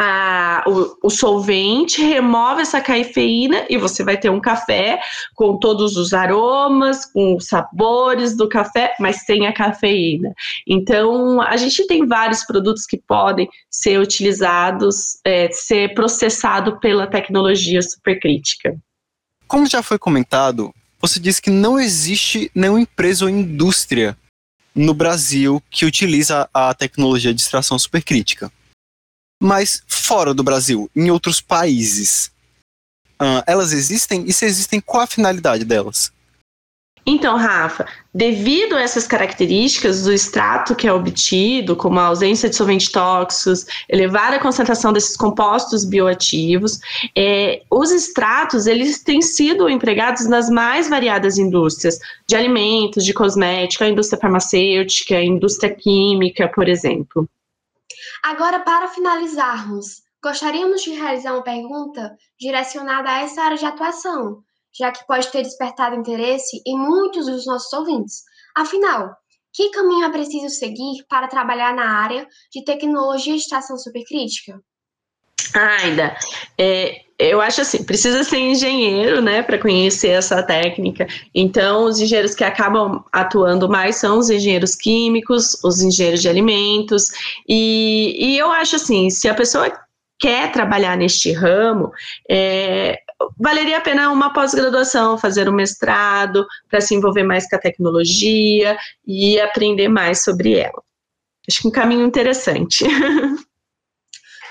a, 0.00 0.64
o, 0.66 1.06
o, 1.06 1.10
solvente, 1.10 2.02
remove 2.02 2.62
essa 2.62 2.80
cafeína 2.80 3.64
e 3.70 3.78
você 3.78 4.02
vai 4.02 4.16
ter 4.16 4.28
um 4.28 4.40
café 4.40 5.00
com 5.34 5.56
todos 5.56 5.96
os 5.96 6.12
aromas, 6.12 7.06
com 7.06 7.36
os 7.36 7.46
sabores 7.46 8.36
do 8.36 8.48
café, 8.48 8.94
mas 8.98 9.24
sem 9.24 9.46
a 9.46 9.52
cafeína. 9.52 10.34
Então, 10.66 11.40
a 11.40 11.56
gente 11.56 11.86
tem 11.86 12.06
vários 12.06 12.44
produtos 12.44 12.86
que 12.86 12.98
podem 12.98 13.48
ser 13.70 14.00
utilizados, 14.00 15.18
é, 15.24 15.48
ser 15.52 15.94
processado 15.94 16.80
pela 16.80 17.06
tecnologia 17.06 17.80
supercrítica. 17.80 18.76
Como 19.46 19.66
já 19.66 19.82
foi 19.82 19.98
comentado, 19.98 20.74
você 21.00 21.20
disse 21.20 21.40
que 21.40 21.50
não 21.50 21.78
existe 21.78 22.50
nenhuma 22.52 22.80
empresa 22.80 23.26
ou 23.26 23.30
indústria 23.30 24.16
no 24.74 24.92
Brasil 24.92 25.62
que 25.70 25.84
utiliza 25.84 26.48
a 26.52 26.74
tecnologia 26.74 27.32
de 27.32 27.40
extração 27.40 27.78
supercrítica 27.78 28.50
mas 29.44 29.82
fora 29.86 30.32
do 30.32 30.42
Brasil, 30.42 30.90
em 30.96 31.10
outros 31.10 31.40
países, 31.40 32.32
uh, 33.20 33.44
elas 33.46 33.72
existem? 33.72 34.24
E 34.26 34.32
se 34.32 34.46
existem, 34.46 34.80
qual 34.80 35.02
a 35.02 35.06
finalidade 35.06 35.64
delas? 35.64 36.10
Então, 37.06 37.36
Rafa, 37.36 37.86
devido 38.14 38.74
a 38.74 38.80
essas 38.80 39.06
características 39.06 40.04
do 40.04 40.12
extrato 40.12 40.74
que 40.74 40.88
é 40.88 40.92
obtido, 40.92 41.76
como 41.76 42.00
a 42.00 42.06
ausência 42.06 42.48
de 42.48 42.56
solventes 42.56 42.90
tóxicos, 42.90 43.66
elevada 43.90 44.38
concentração 44.38 44.90
desses 44.90 45.14
compostos 45.14 45.84
bioativos, 45.84 46.78
é, 47.14 47.60
os 47.70 47.90
extratos 47.90 48.66
eles 48.66 49.02
têm 49.02 49.20
sido 49.20 49.68
empregados 49.68 50.26
nas 50.26 50.48
mais 50.48 50.88
variadas 50.88 51.36
indústrias, 51.36 51.98
de 52.26 52.34
alimentos, 52.34 53.04
de 53.04 53.12
cosmética, 53.12 53.86
indústria 53.86 54.18
farmacêutica, 54.18 55.20
indústria 55.20 55.74
química, 55.74 56.48
por 56.48 56.66
exemplo. 56.66 57.28
Agora, 58.24 58.60
para 58.60 58.88
finalizarmos, 58.88 60.02
gostaríamos 60.22 60.82
de 60.82 60.92
realizar 60.94 61.34
uma 61.34 61.42
pergunta 61.42 62.16
direcionada 62.40 63.10
a 63.10 63.20
essa 63.20 63.42
área 63.42 63.58
de 63.58 63.66
atuação, 63.66 64.42
já 64.74 64.90
que 64.90 65.06
pode 65.06 65.30
ter 65.30 65.42
despertado 65.42 65.94
interesse 65.94 66.62
em 66.66 66.78
muitos 66.78 67.26
dos 67.26 67.44
nossos 67.44 67.70
ouvintes. 67.74 68.22
Afinal, 68.56 69.14
que 69.52 69.68
caminho 69.68 70.06
é 70.06 70.10
preciso 70.10 70.48
seguir 70.48 71.04
para 71.06 71.28
trabalhar 71.28 71.74
na 71.74 72.02
área 72.02 72.26
de 72.50 72.64
tecnologia 72.64 73.34
de 73.34 73.40
estação 73.40 73.76
supercrítica? 73.76 74.58
Aida, 75.54 76.16
é, 76.56 77.03
eu 77.18 77.40
acho 77.40 77.60
assim, 77.60 77.84
precisa 77.84 78.24
ser 78.24 78.38
engenheiro, 78.38 79.22
né, 79.22 79.42
para 79.42 79.58
conhecer 79.58 80.08
essa 80.08 80.42
técnica. 80.42 81.06
Então, 81.34 81.84
os 81.84 82.00
engenheiros 82.00 82.34
que 82.34 82.42
acabam 82.42 83.04
atuando 83.12 83.68
mais 83.68 83.96
são 83.96 84.18
os 84.18 84.30
engenheiros 84.30 84.74
químicos, 84.74 85.56
os 85.62 85.80
engenheiros 85.80 86.22
de 86.22 86.28
alimentos. 86.28 87.10
E, 87.48 88.16
e 88.18 88.38
eu 88.38 88.50
acho 88.50 88.76
assim, 88.76 89.10
se 89.10 89.28
a 89.28 89.34
pessoa 89.34 89.70
quer 90.18 90.50
trabalhar 90.50 90.96
neste 90.96 91.32
ramo, 91.32 91.92
é, 92.28 92.98
valeria 93.38 93.78
a 93.78 93.80
pena 93.80 94.10
uma 94.10 94.32
pós-graduação, 94.32 95.18
fazer 95.18 95.48
um 95.48 95.52
mestrado 95.52 96.46
para 96.68 96.80
se 96.80 96.94
envolver 96.94 97.22
mais 97.22 97.48
com 97.48 97.56
a 97.56 97.60
tecnologia 97.60 98.76
e 99.06 99.40
aprender 99.40 99.88
mais 99.88 100.22
sobre 100.24 100.54
ela. 100.54 100.82
Acho 101.48 101.62
que 101.62 101.68
um 101.68 101.72
caminho 101.72 102.06
interessante. 102.06 102.84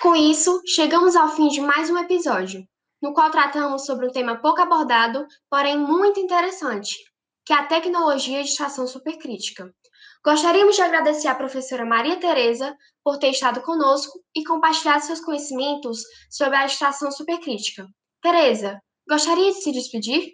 Com 0.03 0.17
isso, 0.17 0.61
chegamos 0.67 1.15
ao 1.15 1.29
fim 1.29 1.47
de 1.47 1.61
mais 1.61 1.89
um 1.89 1.97
episódio, 1.97 2.67
no 3.01 3.13
qual 3.13 3.31
tratamos 3.31 3.85
sobre 3.85 4.05
um 4.05 4.11
tema 4.11 4.35
pouco 4.35 4.59
abordado, 4.59 5.25
porém 5.49 5.77
muito 5.77 6.19
interessante, 6.19 6.97
que 7.45 7.53
é 7.53 7.55
a 7.55 7.67
tecnologia 7.67 8.43
de 8.43 8.49
extração 8.49 8.85
supercrítica. 8.85 9.73
Gostaríamos 10.21 10.75
de 10.75 10.81
agradecer 10.81 11.29
à 11.29 11.35
professora 11.35 11.85
Maria 11.85 12.19
Tereza 12.19 12.75
por 13.01 13.17
ter 13.17 13.29
estado 13.29 13.61
conosco 13.61 14.19
e 14.35 14.43
compartilhado 14.43 15.05
seus 15.05 15.21
conhecimentos 15.21 16.01
sobre 16.29 16.57
a 16.57 16.65
extração 16.65 17.09
supercrítica. 17.09 17.87
Tereza, 18.21 18.77
gostaria 19.07 19.53
de 19.53 19.61
se 19.61 19.71
despedir? 19.71 20.33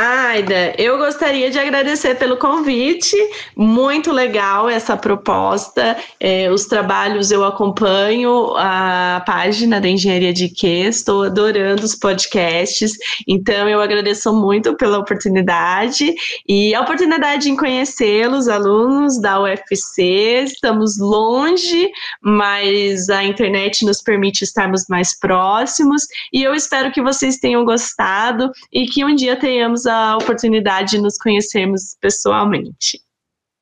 Aida, 0.00 0.74
eu 0.78 0.96
gostaria 0.96 1.50
de 1.50 1.58
agradecer 1.58 2.14
pelo 2.14 2.36
convite, 2.36 3.16
muito 3.56 4.12
legal 4.12 4.68
essa 4.68 4.96
proposta. 4.96 5.96
É, 6.20 6.48
os 6.52 6.66
trabalhos 6.66 7.32
eu 7.32 7.44
acompanho 7.44 8.54
a 8.56 9.20
página 9.26 9.80
da 9.80 9.88
Engenharia 9.88 10.32
de 10.32 10.50
Que, 10.50 10.84
estou 10.84 11.24
adorando 11.24 11.82
os 11.82 11.96
podcasts, 11.96 12.92
então 13.26 13.68
eu 13.68 13.80
agradeço 13.80 14.32
muito 14.32 14.76
pela 14.76 14.98
oportunidade 14.98 16.14
e 16.48 16.72
a 16.76 16.80
oportunidade 16.82 17.50
em 17.50 17.56
conhecê-los, 17.56 18.46
alunos 18.46 19.20
da 19.20 19.40
UFC. 19.40 20.44
Estamos 20.44 20.96
longe, 20.96 21.90
mas 22.22 23.08
a 23.08 23.24
internet 23.24 23.84
nos 23.84 24.00
permite 24.00 24.44
estarmos 24.44 24.84
mais 24.88 25.18
próximos 25.18 26.06
e 26.32 26.44
eu 26.44 26.54
espero 26.54 26.92
que 26.92 27.02
vocês 27.02 27.38
tenham 27.38 27.64
gostado 27.64 28.52
e 28.72 28.86
que 28.86 29.04
um 29.04 29.12
dia 29.12 29.34
tenhamos 29.34 29.87
a 29.88 30.16
oportunidade 30.16 30.92
de 30.92 30.98
nos 30.98 31.16
conhecermos 31.16 31.96
pessoalmente. 32.00 33.00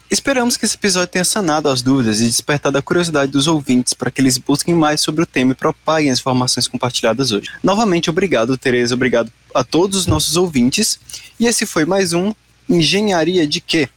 Esperamos 0.08 0.56
que 0.56 0.64
esse 0.64 0.76
episódio 0.76 1.08
tenha 1.08 1.24
sanado 1.24 1.68
as 1.68 1.82
dúvidas 1.82 2.20
e 2.20 2.26
despertado 2.26 2.78
a 2.78 2.82
curiosidade 2.82 3.32
dos 3.32 3.48
ouvintes 3.48 3.92
para 3.92 4.10
que 4.10 4.20
eles 4.20 4.38
busquem 4.38 4.72
mais 4.72 5.00
sobre 5.00 5.24
o 5.24 5.26
tema 5.26 5.50
e 5.50 5.54
propaguem 5.54 6.10
as 6.10 6.20
informações 6.20 6.68
compartilhadas 6.68 7.32
hoje. 7.32 7.50
Novamente, 7.62 8.08
obrigado, 8.08 8.56
Tereza, 8.56 8.94
obrigado 8.94 9.32
a 9.52 9.64
todos 9.64 9.98
os 9.98 10.06
nossos 10.06 10.36
ouvintes. 10.36 11.00
E 11.40 11.46
esse 11.46 11.66
foi 11.66 11.84
mais 11.84 12.12
um 12.12 12.32
Engenharia 12.68 13.46
de 13.46 13.60
Quê? 13.60 13.88